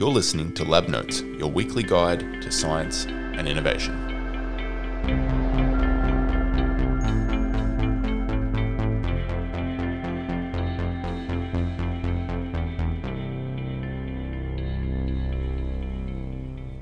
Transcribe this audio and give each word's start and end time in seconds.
You're 0.00 0.08
listening 0.08 0.54
to 0.54 0.64
Lab 0.64 0.88
Notes, 0.88 1.20
your 1.20 1.50
weekly 1.50 1.82
guide 1.82 2.20
to 2.40 2.50
science 2.50 3.04
and 3.04 3.46
innovation. 3.46 3.92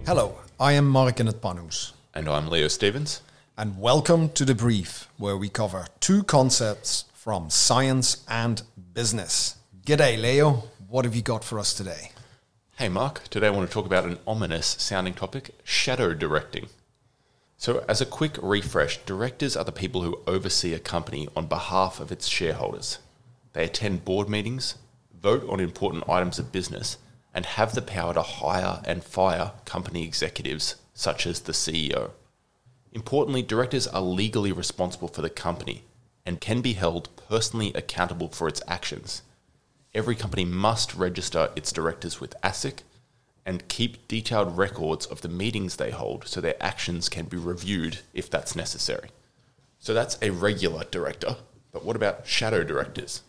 Hello, 0.07 0.39
I 0.61 0.75
am 0.75 0.87
Mark 0.87 1.16
Panus. 1.16 1.95
And 2.14 2.29
I'm 2.29 2.48
Leo 2.48 2.69
Stevens. 2.69 3.23
And 3.57 3.80
welcome 3.80 4.29
to 4.29 4.45
The 4.45 4.55
Brief, 4.55 5.09
where 5.16 5.37
we 5.37 5.48
cover 5.48 5.89
two 5.98 6.23
concepts 6.23 7.07
from 7.14 7.50
science 7.50 8.25
and 8.29 8.62
business. 8.95 9.57
G'day, 9.85 10.23
Leo. 10.23 10.69
What 10.87 11.05
have 11.05 11.16
you 11.16 11.23
got 11.23 11.43
for 11.43 11.59
us 11.59 11.75
today? 11.75 12.12
Hey, 12.78 12.88
Mark. 12.88 13.24
Today 13.24 13.48
I 13.48 13.50
want 13.50 13.68
to 13.68 13.74
talk 13.74 13.87
about 13.87 14.05
an 14.05 14.20
ominous 14.24 14.77
sounding 14.78 15.12
topic 15.12 15.50
shadow 15.64 16.14
directing. 16.14 16.68
So, 17.56 17.84
as 17.88 18.01
a 18.01 18.06
quick 18.06 18.38
refresh, 18.41 18.98
directors 18.98 19.56
are 19.56 19.64
the 19.64 19.73
people 19.73 20.02
who 20.02 20.20
oversee 20.28 20.73
a 20.74 20.78
company 20.78 21.27
on 21.34 21.48
behalf 21.48 21.98
of 21.98 22.12
its 22.12 22.28
shareholders. 22.28 23.01
They 23.52 23.64
attend 23.64 24.04
board 24.04 24.28
meetings, 24.28 24.77
vote 25.12 25.45
on 25.48 25.59
important 25.59 26.09
items 26.09 26.38
of 26.38 26.52
business, 26.52 26.98
and 27.34 27.46
have 27.46 27.74
the 27.74 27.82
power 27.82 28.14
to 28.14 28.23
hire 28.23 28.80
and 28.84 29.02
fire 29.02 29.54
company 29.65 30.04
executives, 30.04 30.76
such 30.95 31.26
as 31.26 31.40
the 31.40 31.52
CEO. 31.52 32.12
Importantly, 32.92 33.42
directors 33.42 33.88
are 33.88 34.01
legally 34.01 34.52
responsible 34.52 35.09
for 35.09 35.23
the 35.23 35.30
company 35.30 35.82
and 36.24 36.40
can 36.40 36.60
be 36.60 36.74
held 36.74 37.09
personally 37.29 37.73
accountable 37.74 38.29
for 38.29 38.46
its 38.46 38.62
actions 38.68 39.23
every 39.98 40.15
company 40.15 40.45
must 40.45 40.95
register 40.95 41.51
its 41.57 41.73
directors 41.73 42.20
with 42.20 42.41
ASIC 42.43 42.83
and 43.45 43.66
keep 43.66 44.07
detailed 44.07 44.57
records 44.57 45.04
of 45.07 45.23
the 45.23 45.29
meetings 45.29 45.74
they 45.74 45.91
hold 45.91 46.29
so 46.29 46.41
their 46.41 46.63
actions 46.63 47.09
can 47.09 47.24
be 47.24 47.37
reviewed 47.37 47.99
if 48.15 48.30
that's 48.30 48.54
necessary. 48.54 49.09
So 49.80 49.93
that's 49.93 50.16
a 50.23 50.30
regular 50.30 50.85
director, 50.85 51.37
but 51.73 51.85
what 51.85 51.96
about 51.96 52.29
shadow 52.29 52.63
directors? 52.63 53.23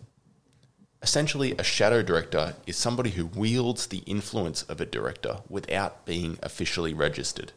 Essentially, 1.02 1.56
a 1.58 1.64
shadow 1.64 2.04
director 2.04 2.56
is 2.68 2.78
somebody 2.78 3.12
who 3.12 3.26
wields 3.26 3.88
the 3.88 4.04
influence 4.06 4.62
of 4.64 4.80
a 4.80 4.86
director 4.86 5.38
without 5.50 6.06
being 6.06 6.38
officially 6.44 6.94
registered. 6.94 7.52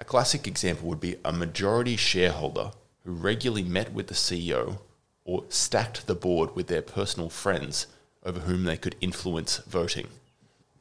A 0.00 0.04
classic 0.04 0.46
example 0.46 0.88
would 0.88 1.00
be 1.00 1.16
a 1.26 1.32
majority 1.32 1.96
shareholder 1.96 2.70
who 3.04 3.12
regularly 3.12 3.64
met 3.64 3.92
with 3.92 4.06
the 4.06 4.14
CEO 4.14 4.78
or 5.24 5.44
stacked 5.50 6.06
the 6.06 6.14
board 6.14 6.56
with 6.56 6.68
their 6.68 6.80
personal 6.80 7.28
friends 7.28 7.86
over 8.24 8.40
whom 8.40 8.64
they 8.64 8.76
could 8.76 8.96
influence 9.00 9.58
voting. 9.58 10.08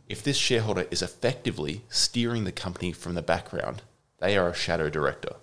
If 0.08 0.24
this 0.24 0.38
shareholder 0.38 0.88
is 0.90 1.02
effectively 1.02 1.84
steering 1.90 2.44
the 2.44 2.52
company 2.52 2.92
from 2.92 3.14
the 3.14 3.22
background, 3.22 3.84
they 4.20 4.38
are 4.38 4.50
a 4.50 4.56
shadow 4.56 4.90
director. 4.90 5.36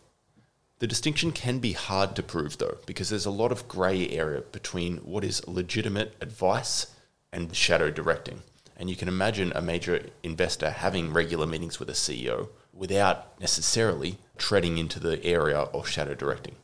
The 0.79 0.87
distinction 0.87 1.33
can 1.33 1.59
be 1.59 1.73
hard 1.73 2.15
to 2.17 2.23
prove 2.23 2.59
though, 2.59 2.79
because 2.85 3.09
there's 3.09 3.27
a 3.27 3.31
lot 3.31 3.53
of 3.53 3.69
grey 3.69 4.11
area 4.11 4.41
between 4.41 4.99
what 4.99 5.25
is 5.25 5.47
legitimate 5.49 6.15
advice 6.21 6.89
and 7.33 7.55
shadow 7.55 7.91
directing. 7.91 8.43
And 8.77 8.91
you 8.91 8.97
can 8.97 9.09
imagine 9.09 9.53
a 9.55 9.63
major 9.63 10.07
investor 10.23 10.71
having 10.71 11.13
regular 11.13 11.47
meetings 11.47 11.79
with 11.79 11.89
a 11.89 11.93
CEO 11.93 12.49
without 12.75 13.41
necessarily 13.41 14.19
treading 14.37 14.77
into 14.77 15.01
the 15.01 15.25
area 15.25 15.59
of 15.59 15.89
shadow 15.89 16.15
directing. 16.15 16.57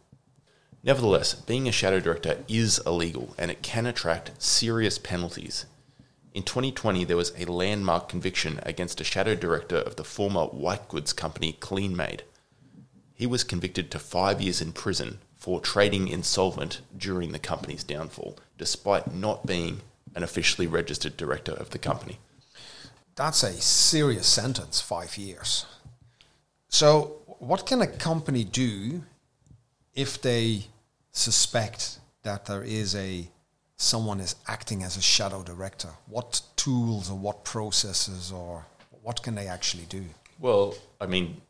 Nevertheless, 0.85 1.35
being 1.35 1.69
a 1.69 1.73
shadow 1.73 2.01
director 2.01 2.39
is 2.49 2.81
illegal 2.85 3.35
and 3.39 3.51
it 3.51 3.63
can 3.63 3.87
attract 3.87 4.43
serious 4.43 4.99
penalties. 4.99 5.65
In 6.35 6.43
2020, 6.43 7.05
there 7.05 7.17
was 7.17 7.33
a 7.39 7.45
landmark 7.45 8.09
conviction 8.09 8.59
against 8.65 9.01
a 9.01 9.05
shadow 9.05 9.35
director 9.35 9.77
of 9.77 9.97
the 9.97 10.05
former 10.05 10.45
white 10.45 10.89
goods 10.89 11.13
company 11.13 11.57
Kleenmaid. 11.61 12.23
He 13.15 13.27
was 13.27 13.45
convicted 13.45 13.91
to 13.91 13.99
five 13.99 14.41
years 14.41 14.61
in 14.61 14.73
prison 14.73 15.19
for 15.37 15.61
trading 15.61 16.09
insolvent 16.09 16.81
during 16.97 17.33
the 17.33 17.39
company's 17.39 17.85
downfall, 17.85 18.39
despite 18.59 19.15
not 19.15 19.47
being 19.47 19.83
an 20.15 20.23
officially 20.23 20.67
registered 20.67 21.17
director 21.17 21.53
of 21.53 21.71
the 21.71 21.79
company. 21.79 22.19
That's 23.15 23.43
a 23.43 23.53
serious 23.53 24.27
sentence, 24.27 24.81
five 24.81 25.17
years. 25.19 25.67
So, 26.69 27.19
what 27.39 27.67
can 27.67 27.83
a 27.83 27.87
company 27.87 28.43
do 28.45 29.03
if 29.95 30.21
they 30.21 30.67
suspect 31.13 32.01
that 32.23 32.47
there 32.47 32.63
is 32.63 32.97
a 32.97 33.29
someone 33.77 34.21
is 34.21 34.37
acting 34.47 34.83
as 34.83 34.97
a 34.97 35.03
shadow 35.03 35.43
director, 35.43 35.89
what 36.07 36.41
tools 36.57 37.11
or 37.11 37.19
what 37.19 37.45
processes 37.45 38.31
or 38.31 38.65
what 39.03 39.23
can 39.23 39.35
they 39.35 39.49
actually 39.49 39.85
do? 39.89 40.05
Well, 40.39 40.75
I 41.01 41.07
mean, 41.07 41.41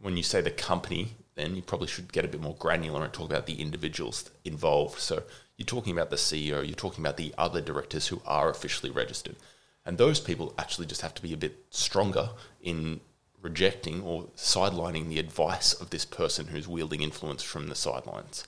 when 0.00 0.16
you 0.16 0.22
say 0.22 0.40
the 0.40 0.50
company, 0.50 1.14
then 1.36 1.54
you 1.54 1.62
probably 1.62 1.86
should 1.86 2.12
get 2.12 2.24
a 2.24 2.28
bit 2.28 2.40
more 2.40 2.56
granular 2.56 3.04
and 3.04 3.12
talk 3.12 3.30
about 3.30 3.46
the 3.46 3.60
individuals 3.60 4.30
involved. 4.44 4.98
So 4.98 5.22
you're 5.56 5.66
talking 5.66 5.92
about 5.92 6.10
the 6.10 6.16
CEO, 6.16 6.66
you're 6.66 6.74
talking 6.74 7.04
about 7.04 7.16
the 7.16 7.32
other 7.38 7.60
directors 7.60 8.08
who 8.08 8.20
are 8.26 8.50
officially 8.50 8.90
registered. 8.90 9.36
And 9.84 9.96
those 9.96 10.18
people 10.18 10.54
actually 10.58 10.86
just 10.86 11.02
have 11.02 11.14
to 11.14 11.22
be 11.22 11.32
a 11.32 11.36
bit 11.36 11.56
stronger 11.70 12.30
in 12.60 13.00
rejecting 13.40 14.02
or 14.02 14.24
sidelining 14.36 15.08
the 15.08 15.20
advice 15.20 15.72
of 15.72 15.90
this 15.90 16.04
person 16.04 16.48
who's 16.48 16.66
wielding 16.66 17.02
influence 17.02 17.44
from 17.44 17.68
the 17.68 17.76
sidelines. 17.76 18.44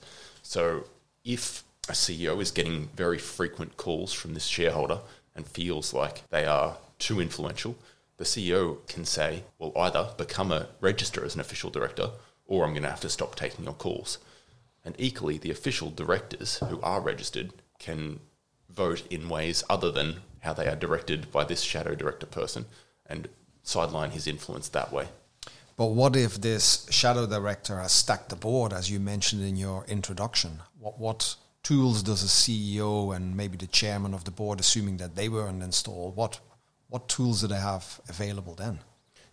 So 0.49 0.85
if 1.23 1.63
a 1.89 1.91
CEO 1.91 2.41
is 2.41 2.49
getting 2.49 2.89
very 2.95 3.19
frequent 3.19 3.77
calls 3.77 4.13
from 4.13 4.33
this 4.33 4.47
shareholder 4.47 5.01
and 5.35 5.45
feels 5.45 5.93
like 5.93 6.27
they 6.31 6.47
are 6.47 6.77
too 6.97 7.21
influential, 7.21 7.77
the 8.17 8.23
CEO 8.23 8.83
can 8.87 9.05
say, 9.05 9.43
well, 9.59 9.71
either 9.77 10.09
become 10.17 10.51
a 10.51 10.69
register 10.81 11.23
as 11.23 11.35
an 11.35 11.41
official 11.41 11.69
director 11.69 12.09
or 12.47 12.65
I'm 12.65 12.71
going 12.71 12.81
to 12.81 12.89
have 12.89 12.99
to 13.01 13.09
stop 13.09 13.35
taking 13.35 13.65
your 13.65 13.75
calls. 13.75 14.17
And 14.83 14.95
equally, 14.97 15.37
the 15.37 15.51
official 15.51 15.91
directors 15.91 16.57
who 16.57 16.81
are 16.81 16.99
registered 16.99 17.53
can 17.77 18.19
vote 18.71 19.03
in 19.11 19.29
ways 19.29 19.63
other 19.69 19.91
than 19.91 20.15
how 20.39 20.53
they 20.53 20.67
are 20.67 20.75
directed 20.75 21.31
by 21.31 21.43
this 21.43 21.61
shadow 21.61 21.93
director 21.93 22.25
person 22.25 22.65
and 23.05 23.29
sideline 23.61 24.09
his 24.09 24.25
influence 24.25 24.67
that 24.69 24.91
way. 24.91 25.09
But 25.79 25.91
what 25.91 26.17
if 26.17 26.41
this 26.41 26.85
shadow 26.89 27.25
director 27.25 27.79
has 27.79 27.93
stacked 27.93 28.27
the 28.27 28.35
board, 28.35 28.73
as 28.73 28.91
you 28.91 28.99
mentioned 28.99 29.43
in 29.45 29.55
your 29.55 29.85
introduction? 29.85 30.59
What, 30.77 30.99
what 30.99 31.37
tools 31.63 32.03
does 32.03 32.21
a 32.21 32.27
CEO 32.27 33.15
and 33.15 33.37
maybe 33.37 33.55
the 33.55 33.65
chairman 33.65 34.13
of 34.13 34.25
the 34.25 34.31
board, 34.31 34.59
assuming 34.59 34.97
that 34.97 35.15
they 35.15 35.29
weren't 35.29 35.63
installed, 35.63 36.17
what, 36.17 36.41
what 36.89 37.07
tools 37.07 37.39
do 37.39 37.47
they 37.47 37.61
have 37.61 38.01
available 38.09 38.55
then? 38.55 38.79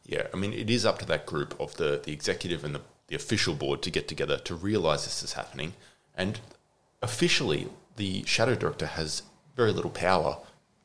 Yeah, 0.05 0.29
I 0.33 0.37
mean, 0.37 0.53
it 0.53 0.71
is 0.71 0.87
up 0.87 1.01
to 1.01 1.07
that 1.07 1.27
group 1.27 1.61
of 1.61 1.77
the, 1.79 2.01
the 2.05 2.13
executive 2.13 2.63
and 2.63 2.77
the, 2.77 2.83
the 3.09 3.17
official 3.17 3.57
board 3.57 3.83
to 3.83 3.91
get 3.91 4.07
together 4.07 4.39
to 4.39 4.55
realize 4.55 5.03
this 5.03 5.25
is 5.25 5.33
happening. 5.33 5.73
And 6.15 6.39
officially, 7.03 7.67
the 7.97 8.23
shadow 8.25 8.55
director 8.55 8.87
has 8.87 9.23
very 9.57 9.73
little 9.73 9.91
power 9.91 10.39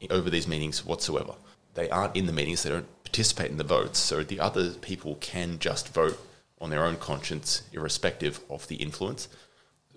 over 0.10 0.32
these 0.32 0.48
meetings 0.48 0.84
whatsoever. 0.84 1.36
They 1.76 1.88
aren't 1.92 2.16
in 2.16 2.26
the 2.26 2.34
meetings, 2.34 2.64
they 2.64 2.72
don't 2.72 3.01
participate 3.12 3.52
in 3.52 3.58
the 3.58 3.64
votes, 3.66 4.00
so 4.00 4.24
the 4.24 4.40
other 4.40 4.72
people 4.72 5.16
can 5.16 5.60
just 5.60 5.94
vote 5.94 6.18
on 6.62 6.70
their 6.70 6.86
own 6.86 6.96
conscience, 6.96 7.64
irrespective 7.74 8.40
of 8.50 8.70
the 8.70 8.78
influence. 8.78 9.28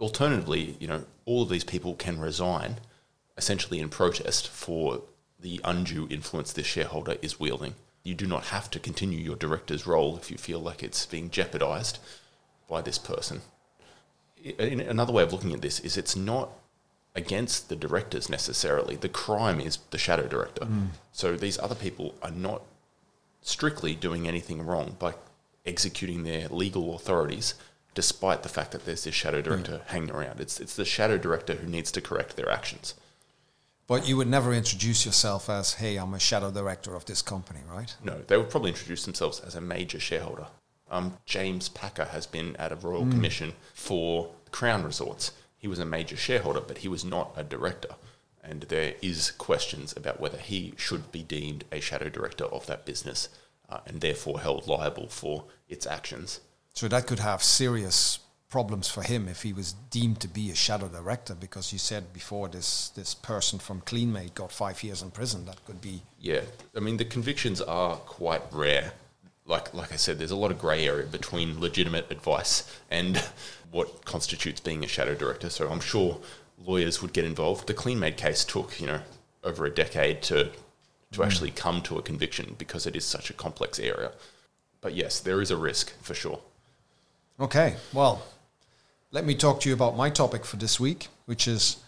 Alternatively, 0.00 0.76
you 0.80 0.88
know, 0.88 1.04
all 1.25 1.42
of 1.42 1.48
these 1.48 1.62
people 1.62 1.94
can 1.94 2.19
resign, 2.19 2.78
essentially 3.38 3.78
in 3.78 3.88
protest 3.88 4.48
for 4.48 5.02
the 5.38 5.60
undue 5.62 6.08
influence 6.10 6.52
this 6.52 6.66
shareholder 6.66 7.16
is 7.22 7.38
wielding. 7.38 7.76
You 8.02 8.16
do 8.16 8.26
not 8.26 8.47
have 8.47 8.69
to 8.72 8.80
continue 8.80 9.20
your 9.20 9.36
director's 9.36 9.86
role 9.86 10.16
if 10.16 10.28
you 10.28 10.36
feel 10.36 10.58
like 10.58 10.82
it's 10.82 11.06
being 11.06 11.31
jeopardized 11.31 12.00
by 12.69 12.82
this 12.82 12.98
person. 12.98 13.42
Another 14.58 15.12
way 15.12 15.22
of 15.22 15.32
looking 15.32 15.52
at 15.52 15.62
this 15.62 15.78
is 15.78 15.96
it's 15.96 16.16
not 16.16 16.50
against 17.14 17.69
the 17.69 17.76
directors 17.76 18.28
necessarily. 18.28 18.96
The 18.96 19.08
crime 19.08 19.60
is 19.60 19.78
the 19.91 19.98
shadow 19.98 20.26
director. 20.26 20.64
Mm. 20.64 20.88
So 21.12 21.36
these 21.36 21.60
other 21.60 21.76
people 21.76 22.17
are 22.20 22.32
not 22.32 22.62
strictly 23.44 23.94
doing 23.94 24.26
anything 24.26 24.64
wrong 24.64 24.96
by 24.99 25.14
executing 25.64 26.25
their 26.25 26.49
legal 26.49 26.96
authorities, 26.96 27.55
despite 27.94 28.43
the 28.43 28.49
fact 28.49 28.73
that 28.73 28.85
there's 28.85 29.05
this 29.05 29.14
shadow 29.14 29.41
director 29.41 29.82
mm. 29.85 29.87
hanging 29.87 30.11
around. 30.11 30.41
It's 30.41 30.58
it's 30.58 30.75
the 30.75 30.85
shadow 30.85 31.19
director 31.19 31.55
who 31.55 31.69
needs 31.69 31.93
to 31.93 32.00
correct 32.00 32.35
their 32.35 32.50
actions. 32.50 32.94
But 33.87 34.08
you 34.08 34.17
would 34.17 34.29
never 34.29 34.52
introduce 34.55 35.06
yourself 35.06 35.49
as, 35.49 35.75
"Hey, 35.75 35.96
I'm 35.96 36.14
a 36.14 36.19
shadow 36.19 36.50
director 36.50 36.96
of 36.96 37.05
this 37.05 37.23
company," 37.23 37.61
right? 37.70 37.94
No, 38.02 38.23
they 38.26 38.37
would 38.37 38.50
probably 38.50 38.70
introduce 38.70 39.05
themselves 39.05 39.41
as 39.41 39.55
a 39.55 39.61
major 39.61 40.00
shareholder. 40.00 40.46
Um, 40.91 41.19
James 41.26 41.69
Packer 41.69 42.06
has 42.06 42.26
been 42.26 42.56
at 42.56 42.73
a 42.73 42.76
royal 42.76 43.05
mm. 43.05 43.11
commission 43.11 43.52
for 43.75 44.31
Crown 44.52 44.85
Resorts. 44.85 45.32
He 45.58 45.69
was 45.69 45.79
a 45.79 45.87
major 45.87 46.17
shareholder, 46.17 46.61
but 46.61 46.79
he 46.79 46.88
was 46.88 47.05
not 47.05 47.32
a 47.37 47.44
director 47.44 47.94
and 48.44 48.62
there 48.62 48.94
is 49.02 49.31
questions 49.32 49.94
about 49.96 50.20
whether 50.20 50.38
he 50.38 50.75
should 50.76 51.11
be 51.11 51.23
deemed 51.23 51.64
a 51.73 51.81
shadow 51.81 52.08
director 52.08 52.44
of 52.44 52.67
that 52.67 52.85
business 52.85 53.29
uh, 53.69 53.79
and 53.87 54.00
therefore 54.00 54.41
held 54.41 54.67
liable 54.67 55.08
for 55.08 55.44
its 55.69 55.87
actions. 55.87 56.41
So 56.75 56.88
that 56.88 57.06
could 57.06 57.20
have 57.20 57.43
serious 57.43 58.19
problems 58.55 58.88
for 58.88 59.02
him 59.02 59.26
if 59.26 59.43
he 59.43 59.52
was 59.52 59.73
deemed 59.91 60.20
to 60.20 60.29
be 60.29 60.49
a 60.50 60.55
shadow 60.55 60.87
director 60.87 61.35
because 61.35 61.73
you 61.73 61.79
said 61.79 62.12
before 62.12 62.49
this 62.49 62.91
this 62.91 63.12
person 63.12 63.58
from 63.58 63.81
Kleenmaid 63.81 64.35
got 64.35 64.52
five 64.52 64.82
years 64.85 65.02
in 65.02 65.11
prison. 65.11 65.44
That 65.46 65.64
could 65.64 65.81
be 65.81 66.02
Yeah, 66.20 66.43
I 66.76 66.81
mean 66.81 66.96
the 66.96 67.05
convictions 67.05 67.61
are 67.61 67.96
quite 67.96 68.43
rare. 68.52 68.93
Like 69.44 69.75
like 69.75 69.93
I 69.93 69.96
said, 69.96 70.19
there's 70.19 70.31
a 70.31 70.37
lot 70.37 70.52
of 70.52 70.58
grey 70.58 70.87
area 70.87 71.06
between 71.06 71.61
legitimate 71.61 72.11
advice 72.11 72.62
and 72.91 73.17
what 73.73 74.05
constitutes 74.05 74.61
being 74.61 74.85
a 74.85 74.88
shadow 74.88 75.14
director. 75.14 75.50
So 75.50 75.69
I'm 75.69 75.81
sure 75.81 76.20
lawyers 76.59 77.03
would 77.03 77.12
get 77.12 77.25
involved. 77.25 77.67
The 77.67 77.75
Kleenmaid 77.75 78.17
case 78.17 78.45
took 78.45 78.81
you 78.81 78.87
know 78.87 79.01
over 79.43 79.65
a 79.65 79.71
decade 79.71 80.23
to 80.23 80.51
to 81.12 81.21
mm. 81.21 81.27
actually 81.27 81.51
come 81.51 81.83
to 81.83 81.99
a 81.99 82.03
conviction 82.03 82.55
because 82.59 82.87
it 82.87 82.97
is 82.97 83.05
such 83.05 83.31
a 83.31 83.35
complex 83.35 83.79
area. 83.79 84.12
But 84.81 84.95
yes, 84.95 85.21
there 85.21 85.41
is 85.41 85.51
a 85.51 85.56
risk 85.56 85.99
for 86.03 86.15
sure. 86.15 86.41
Okay, 87.41 87.77
well, 87.93 88.23
let 89.11 89.25
me 89.25 89.35
talk 89.35 89.61
to 89.61 89.69
you 89.69 89.75
about 89.75 89.97
my 89.97 90.11
topic 90.11 90.45
for 90.45 90.56
this 90.56 90.79
week, 90.79 91.09
which 91.27 91.49
is 91.49 91.79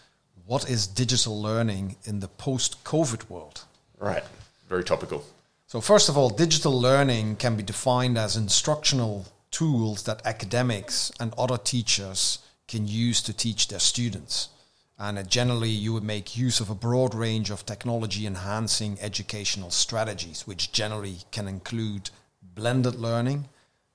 what 0.45 0.69
is 0.69 0.87
digital 0.87 1.41
learning 1.41 1.97
in 2.05 2.21
the 2.21 2.27
post 2.27 2.83
COVID 2.83 3.29
world? 3.29 3.65
Right, 3.99 4.23
very 4.67 4.83
topical. 4.83 5.25
So, 5.67 5.81
first 5.81 6.07
of 6.07 6.17
all, 6.17 6.29
digital 6.29 6.79
learning 6.79 7.35
can 7.35 7.57
be 7.57 7.63
defined 7.63 8.17
as 8.17 8.37
instructional 8.37 9.25
tools 9.51 10.03
that 10.03 10.25
academics 10.25 11.11
and 11.19 11.33
other 11.37 11.57
teachers 11.57 12.39
can 12.67 12.87
use 12.87 13.21
to 13.23 13.33
teach 13.33 13.67
their 13.67 13.79
students. 13.79 14.49
And 14.99 15.19
uh, 15.19 15.23
generally, 15.23 15.69
you 15.69 15.93
would 15.93 16.03
make 16.03 16.37
use 16.37 16.59
of 16.59 16.69
a 16.69 16.75
broad 16.75 17.13
range 17.13 17.51
of 17.51 17.65
technology 17.65 18.25
enhancing 18.25 18.97
educational 18.99 19.69
strategies, 19.69 20.47
which 20.47 20.71
generally 20.71 21.17
can 21.31 21.47
include 21.47 22.09
blended 22.41 22.95
learning, 22.95 23.47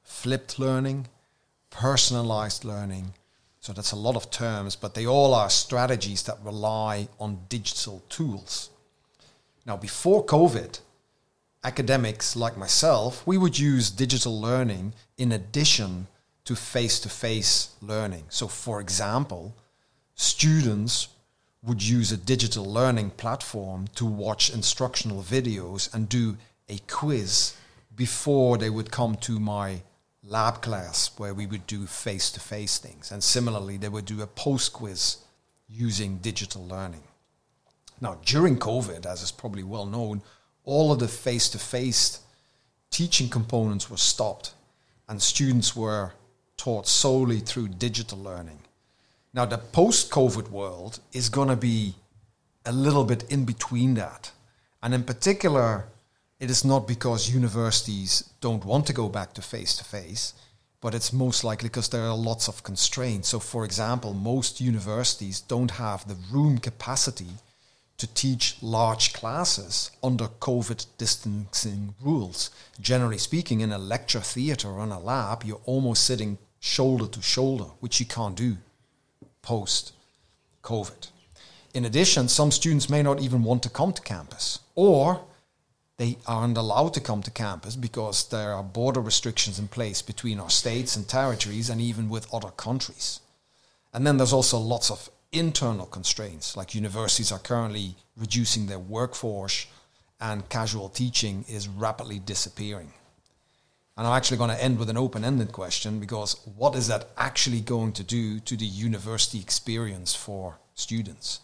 flipped 0.02 0.58
learning, 0.58 1.08
personalized 1.70 2.64
learning. 2.64 3.14
So 3.58 3.72
that's 3.72 3.92
a 3.92 3.96
lot 3.96 4.16
of 4.16 4.30
terms, 4.30 4.76
but 4.76 4.94
they 4.94 5.06
all 5.06 5.34
are 5.34 5.50
strategies 5.50 6.22
that 6.24 6.38
rely 6.44 7.08
on 7.18 7.46
digital 7.48 8.02
tools. 8.08 8.70
Now, 9.66 9.76
before 9.76 10.24
COVID, 10.24 10.80
academics 11.64 12.36
like 12.36 12.56
myself, 12.56 13.24
we 13.26 13.38
would 13.38 13.58
use 13.58 13.90
digital 13.90 14.40
learning 14.40 14.94
in 15.16 15.32
addition 15.32 16.08
to 16.44 16.56
face 16.56 16.98
to 17.00 17.08
face 17.08 17.70
learning. 17.80 18.24
So, 18.28 18.48
for 18.48 18.80
example, 18.80 19.54
students 20.22 21.08
would 21.62 21.82
use 21.82 22.12
a 22.12 22.16
digital 22.16 22.64
learning 22.64 23.10
platform 23.10 23.86
to 23.94 24.06
watch 24.06 24.52
instructional 24.52 25.22
videos 25.22 25.92
and 25.92 26.08
do 26.08 26.36
a 26.68 26.78
quiz 26.88 27.56
before 27.94 28.56
they 28.56 28.70
would 28.70 28.90
come 28.90 29.16
to 29.16 29.38
my 29.38 29.82
lab 30.22 30.62
class 30.62 31.10
where 31.18 31.34
we 31.34 31.46
would 31.46 31.66
do 31.66 31.86
face 31.86 32.30
to 32.30 32.40
face 32.40 32.78
things. 32.78 33.10
And 33.10 33.22
similarly, 33.22 33.76
they 33.76 33.88
would 33.88 34.04
do 34.04 34.22
a 34.22 34.26
post 34.26 34.72
quiz 34.72 35.18
using 35.68 36.18
digital 36.18 36.66
learning. 36.66 37.02
Now, 38.00 38.18
during 38.24 38.58
COVID, 38.58 39.06
as 39.06 39.22
is 39.22 39.32
probably 39.32 39.62
well 39.62 39.86
known, 39.86 40.22
all 40.64 40.92
of 40.92 41.00
the 41.00 41.08
face 41.08 41.48
to 41.50 41.58
face 41.58 42.20
teaching 42.90 43.28
components 43.28 43.90
were 43.90 43.96
stopped 43.96 44.54
and 45.08 45.20
students 45.20 45.74
were 45.74 46.12
taught 46.56 46.86
solely 46.86 47.40
through 47.40 47.68
digital 47.68 48.18
learning. 48.18 48.60
Now, 49.34 49.46
the 49.46 49.56
post 49.56 50.10
COVID 50.10 50.50
world 50.50 51.00
is 51.14 51.30
going 51.30 51.48
to 51.48 51.56
be 51.56 51.94
a 52.66 52.72
little 52.72 53.04
bit 53.04 53.24
in 53.30 53.46
between 53.46 53.94
that. 53.94 54.30
And 54.82 54.92
in 54.92 55.04
particular, 55.04 55.86
it 56.38 56.50
is 56.50 56.66
not 56.66 56.86
because 56.86 57.32
universities 57.32 58.28
don't 58.42 58.62
want 58.66 58.86
to 58.88 58.92
go 58.92 59.08
back 59.08 59.32
to 59.34 59.40
face 59.40 59.74
to 59.78 59.84
face, 59.84 60.34
but 60.82 60.94
it's 60.94 61.14
most 61.14 61.44
likely 61.44 61.70
because 61.70 61.88
there 61.88 62.02
are 62.02 62.14
lots 62.14 62.46
of 62.46 62.62
constraints. 62.62 63.28
So, 63.28 63.38
for 63.38 63.64
example, 63.64 64.12
most 64.12 64.60
universities 64.60 65.40
don't 65.40 65.70
have 65.70 66.06
the 66.06 66.18
room 66.30 66.58
capacity 66.58 67.38
to 67.96 68.06
teach 68.12 68.58
large 68.60 69.14
classes 69.14 69.92
under 70.02 70.26
COVID 70.26 70.84
distancing 70.98 71.94
rules. 72.02 72.50
Generally 72.82 73.18
speaking, 73.18 73.62
in 73.62 73.72
a 73.72 73.78
lecture 73.78 74.20
theatre 74.20 74.68
or 74.68 74.84
in 74.84 74.90
a 74.90 75.00
lab, 75.00 75.42
you're 75.42 75.60
almost 75.64 76.04
sitting 76.04 76.36
shoulder 76.60 77.06
to 77.06 77.22
shoulder, 77.22 77.70
which 77.80 77.98
you 77.98 78.04
can't 78.04 78.36
do 78.36 78.58
post 79.42 79.92
COVID. 80.62 81.08
In 81.74 81.84
addition, 81.84 82.28
some 82.28 82.50
students 82.50 82.88
may 82.88 83.02
not 83.02 83.20
even 83.20 83.42
want 83.42 83.62
to 83.62 83.70
come 83.70 83.92
to 83.92 84.02
campus, 84.02 84.60
or 84.74 85.24
they 85.98 86.18
aren't 86.26 86.56
allowed 86.56 86.94
to 86.94 87.00
come 87.00 87.22
to 87.22 87.30
campus 87.30 87.76
because 87.76 88.28
there 88.28 88.52
are 88.52 88.62
border 88.62 89.00
restrictions 89.00 89.58
in 89.58 89.68
place 89.68 90.02
between 90.02 90.40
our 90.40 90.50
states 90.50 90.96
and 90.96 91.08
territories 91.08 91.70
and 91.70 91.80
even 91.80 92.08
with 92.08 92.32
other 92.32 92.50
countries. 92.50 93.20
And 93.92 94.06
then 94.06 94.16
there's 94.16 94.32
also 94.32 94.58
lots 94.58 94.90
of 94.90 95.10
internal 95.32 95.86
constraints, 95.86 96.56
like 96.56 96.74
universities 96.74 97.32
are 97.32 97.38
currently 97.38 97.96
reducing 98.16 98.66
their 98.66 98.78
workforce 98.78 99.66
and 100.20 100.48
casual 100.48 100.88
teaching 100.88 101.44
is 101.48 101.68
rapidly 101.68 102.18
disappearing. 102.18 102.92
And 103.96 104.06
I'm 104.06 104.16
actually 104.16 104.38
going 104.38 104.50
to 104.50 104.62
end 104.62 104.78
with 104.78 104.88
an 104.88 104.96
open 104.96 105.24
ended 105.24 105.52
question 105.52 106.00
because 106.00 106.40
what 106.56 106.74
is 106.74 106.88
that 106.88 107.10
actually 107.16 107.60
going 107.60 107.92
to 107.92 108.02
do 108.02 108.40
to 108.40 108.56
the 108.56 108.64
university 108.64 109.38
experience 109.38 110.14
for 110.14 110.58
students? 110.74 111.40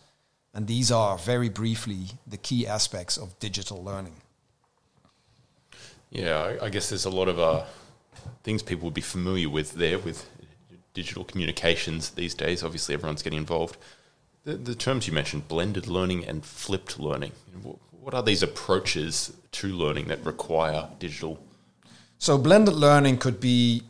And 0.55 0.67
these 0.67 0.91
are 0.91 1.19
very 1.19 1.51
briefly 1.51 2.07
the 2.27 2.39
key 2.39 2.67
aspects 2.67 3.19
of 3.19 3.39
digital 3.39 3.85
learning. 3.85 4.17
Yeah, 6.11 6.39
I, 6.39 6.67
I 6.67 6.69
guess 6.71 6.89
there's 6.89 7.05
a 7.05 7.11
lot 7.11 7.29
of 7.29 7.39
uh, 7.39 7.65
things 8.43 8.63
people 8.63 8.87
would 8.87 8.95
be 8.95 9.03
familiar 9.03 9.51
with 9.51 9.75
there 9.75 9.99
with 9.99 10.27
digital 10.95 11.25
communications 11.25 12.11
these 12.11 12.35
days. 12.35 12.65
Obviously, 12.65 12.95
everyone's 12.95 13.23
getting 13.23 13.39
involved. 13.39 13.77
The, 14.45 14.55
the 14.55 14.75
terms 14.75 15.07
you 15.07 15.13
mentioned, 15.13 15.49
blended 15.49 15.87
learning 15.87 16.25
and 16.25 16.43
flipped 16.45 16.99
learning, 16.99 17.33
what 17.63 18.15
are 18.15 18.23
these 18.23 18.43
approaches 18.43 19.37
to 19.53 19.69
learning 19.69 20.09
that 20.09 20.25
require 20.25 20.89
digital? 20.99 21.39
So, 22.21 22.37
blended 22.37 22.75
learning 22.75 23.19
could 23.19 23.39
be 23.41 23.83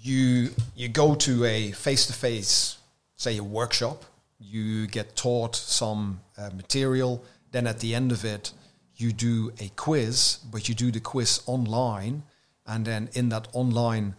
you 0.00 0.50
you 0.76 0.88
go 0.88 1.14
to 1.16 1.44
a 1.44 1.72
face 1.72 2.06
to 2.06 2.12
face, 2.12 2.78
say 3.16 3.36
a 3.36 3.44
workshop. 3.44 4.04
You 4.38 4.86
get 4.86 5.16
taught 5.16 5.56
some 5.56 6.20
uh, 6.38 6.50
material. 6.54 7.24
Then 7.50 7.66
at 7.66 7.80
the 7.80 7.94
end 7.94 8.12
of 8.12 8.24
it, 8.24 8.52
you 8.96 9.12
do 9.12 9.52
a 9.60 9.68
quiz, 9.76 10.38
but 10.50 10.68
you 10.68 10.74
do 10.76 10.92
the 10.92 11.00
quiz 11.00 11.42
online, 11.46 12.22
and 12.66 12.84
then 12.84 13.08
in 13.14 13.28
that 13.30 13.48
online 13.52 14.14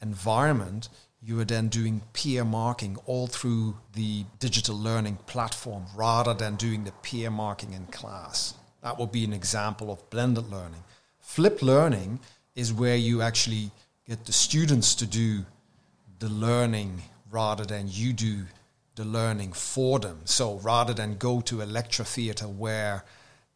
environment, 0.00 0.88
you 1.20 1.40
are 1.40 1.44
then 1.44 1.68
doing 1.68 2.02
peer 2.12 2.44
marking 2.44 2.96
all 3.04 3.26
through 3.26 3.76
the 3.94 4.24
digital 4.38 4.78
learning 4.78 5.18
platform 5.26 5.84
rather 5.96 6.34
than 6.34 6.54
doing 6.54 6.84
the 6.84 6.92
peer 7.02 7.30
marking 7.30 7.72
in 7.72 7.86
class. 7.86 8.54
That 8.82 8.96
would 8.98 9.10
be 9.10 9.24
an 9.24 9.32
example 9.32 9.90
of 9.90 10.08
blended 10.08 10.50
learning. 10.50 10.84
Flipped 11.18 11.62
learning 11.62 12.20
is 12.58 12.72
where 12.72 12.96
you 12.96 13.22
actually 13.22 13.70
get 14.04 14.24
the 14.24 14.32
students 14.32 14.96
to 14.96 15.06
do 15.06 15.46
the 16.18 16.28
learning 16.28 17.00
rather 17.30 17.64
than 17.64 17.86
you 17.88 18.12
do 18.12 18.42
the 18.96 19.04
learning 19.04 19.52
for 19.52 20.00
them. 20.00 20.18
So 20.24 20.56
rather 20.56 20.92
than 20.92 21.18
go 21.18 21.40
to 21.42 21.62
a 21.62 21.66
lecture 21.78 22.02
theatre 22.02 22.48
where 22.48 23.04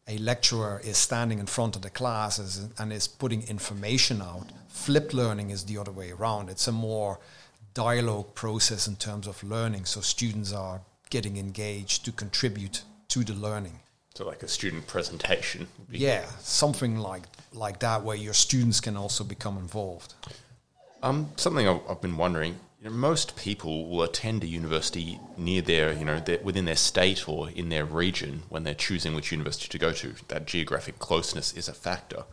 a 0.07 0.17
lecturer 0.19 0.79
is 0.85 0.97
standing 0.97 1.39
in 1.39 1.47
front 1.47 1.75
of 1.75 1.81
the 1.81 1.89
classes 1.89 2.69
and 2.79 2.93
is 2.93 3.09
putting 3.09 3.43
information 3.49 4.21
out, 4.21 4.47
flipped 4.69 5.13
learning 5.13 5.49
is 5.49 5.65
the 5.65 5.77
other 5.77 5.91
way 5.91 6.11
around. 6.11 6.49
It's 6.49 6.69
a 6.69 6.71
more 6.71 7.19
dialogue 7.73 8.33
process 8.35 8.87
in 8.87 8.95
terms 8.95 9.27
of 9.27 9.43
learning. 9.43 9.83
So 9.83 9.99
students 9.99 10.53
are 10.53 10.79
getting 11.09 11.35
engaged 11.35 12.05
to 12.05 12.13
contribute 12.13 12.83
to 13.09 13.25
the 13.25 13.33
learning. 13.33 13.79
So, 14.15 14.27
like 14.27 14.43
a 14.43 14.47
student 14.47 14.85
presentation. 14.85 15.67
Yeah, 15.89 16.25
something 16.39 16.97
like 16.99 17.23
like 17.51 17.79
that, 17.79 18.03
where 18.03 18.15
your 18.15 18.33
students 18.33 18.79
can 18.79 18.95
also 18.95 19.23
become 19.23 19.57
involved. 19.57 20.13
Um, 21.01 21.29
something 21.35 21.67
I've, 21.67 21.81
I've 21.89 22.01
been 22.01 22.17
wondering. 22.17 22.59
You 22.79 22.89
know, 22.89 22.95
most 22.95 23.35
people 23.35 23.89
will 23.89 24.03
attend 24.03 24.43
a 24.43 24.47
university 24.47 25.19
near 25.37 25.61
their, 25.61 25.93
you 25.93 26.05
know, 26.05 26.19
their, 26.19 26.37
within 26.39 26.65
their 26.65 26.75
state 26.75 27.27
or 27.27 27.49
in 27.49 27.69
their 27.69 27.85
region 27.85 28.43
when 28.49 28.63
they're 28.63 28.73
choosing 28.73 29.15
which 29.15 29.31
university 29.31 29.67
to 29.69 29.79
go 29.79 29.91
to. 29.93 30.13
That 30.27 30.45
geographic 30.45 30.99
closeness 30.99 31.53
is 31.53 31.67
a 31.67 31.73
factor. 31.73 32.25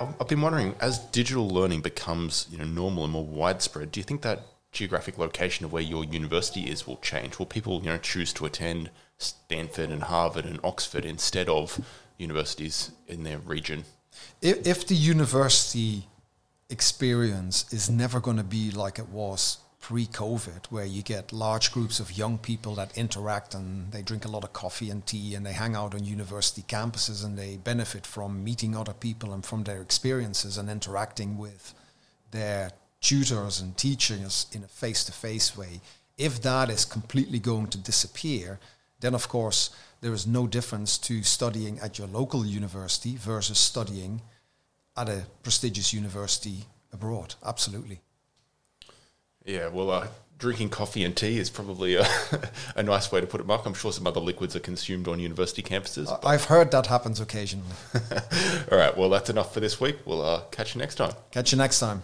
I've, 0.00 0.14
I've 0.20 0.28
been 0.28 0.40
wondering, 0.40 0.76
as 0.80 0.98
digital 0.98 1.48
learning 1.48 1.82
becomes, 1.82 2.46
you 2.50 2.58
know, 2.58 2.64
normal 2.64 3.04
and 3.04 3.12
more 3.12 3.26
widespread, 3.26 3.92
do 3.92 4.00
you 4.00 4.04
think 4.04 4.22
that 4.22 4.42
geographic 4.72 5.18
location 5.18 5.64
of 5.64 5.72
where 5.72 5.82
your 5.82 6.04
university 6.04 6.70
is 6.70 6.86
will 6.86 6.98
change? 6.98 7.38
Will 7.38 7.46
people, 7.46 7.80
you 7.80 7.88
know, 7.88 7.98
choose 7.98 8.32
to 8.34 8.46
attend 8.46 8.90
Stanford 9.18 9.90
and 9.90 10.04
Harvard 10.04 10.44
and 10.44 10.60
Oxford 10.62 11.04
instead 11.04 11.48
of 11.48 11.80
universities 12.18 12.90
in 13.06 13.24
their 13.24 13.38
region? 13.38 13.84
If, 14.40 14.66
if 14.66 14.86
the 14.86 14.94
university 14.94 16.08
experience 16.68 17.72
is 17.72 17.88
never 17.88 18.20
going 18.20 18.38
to 18.38 18.44
be 18.44 18.70
like 18.70 18.98
it 18.98 19.08
was 19.08 19.58
pre-COVID, 19.80 20.66
where 20.70 20.84
you 20.84 21.00
get 21.00 21.32
large 21.32 21.70
groups 21.70 22.00
of 22.00 22.18
young 22.18 22.38
people 22.38 22.74
that 22.74 22.98
interact 22.98 23.54
and 23.54 23.92
they 23.92 24.02
drink 24.02 24.24
a 24.24 24.28
lot 24.28 24.42
of 24.42 24.52
coffee 24.52 24.90
and 24.90 25.06
tea 25.06 25.36
and 25.36 25.46
they 25.46 25.52
hang 25.52 25.76
out 25.76 25.94
on 25.94 26.04
university 26.04 26.62
campuses 26.62 27.24
and 27.24 27.38
they 27.38 27.56
benefit 27.56 28.04
from 28.04 28.42
meeting 28.42 28.74
other 28.74 28.92
people 28.92 29.32
and 29.32 29.46
from 29.46 29.62
their 29.62 29.80
experiences 29.80 30.58
and 30.58 30.68
interacting 30.68 31.38
with 31.38 31.72
their 32.32 32.72
tutors 33.00 33.60
and 33.60 33.76
teachers 33.76 34.46
in 34.50 34.64
a 34.64 34.66
face 34.66 35.04
to 35.04 35.12
face 35.12 35.56
way, 35.56 35.80
if 36.18 36.42
that 36.42 36.68
is 36.68 36.84
completely 36.84 37.38
going 37.38 37.68
to 37.68 37.78
disappear, 37.78 38.58
then 39.00 39.14
of 39.14 39.28
course 39.28 39.70
there 40.00 40.12
is 40.12 40.26
no 40.26 40.46
difference 40.46 40.98
to 40.98 41.22
studying 41.22 41.78
at 41.80 41.98
your 41.98 42.06
local 42.08 42.44
university 42.44 43.16
versus 43.16 43.58
studying 43.58 44.20
at 44.96 45.08
a 45.08 45.24
prestigious 45.42 45.92
university 45.92 46.66
abroad. 46.92 47.34
Absolutely. 47.44 48.00
Yeah, 49.44 49.68
well, 49.68 49.90
uh, 49.90 50.08
drinking 50.38 50.70
coffee 50.70 51.04
and 51.04 51.16
tea 51.16 51.38
is 51.38 51.50
probably 51.50 51.94
a, 51.94 52.06
a 52.76 52.82
nice 52.82 53.12
way 53.12 53.20
to 53.20 53.26
put 53.26 53.40
it, 53.40 53.46
Mark. 53.46 53.64
I'm 53.64 53.74
sure 53.74 53.92
some 53.92 54.06
other 54.06 54.20
liquids 54.20 54.56
are 54.56 54.60
consumed 54.60 55.08
on 55.08 55.20
university 55.20 55.62
campuses. 55.62 56.18
I've 56.24 56.44
heard 56.44 56.70
that 56.72 56.86
happens 56.86 57.20
occasionally. 57.20 57.66
All 58.72 58.78
right, 58.78 58.96
well, 58.96 59.08
that's 59.08 59.30
enough 59.30 59.54
for 59.54 59.60
this 59.60 59.80
week. 59.80 59.98
We'll 60.04 60.22
uh, 60.22 60.42
catch 60.50 60.74
you 60.74 60.80
next 60.80 60.96
time. 60.96 61.12
Catch 61.30 61.52
you 61.52 61.58
next 61.58 61.80
time. 61.80 62.02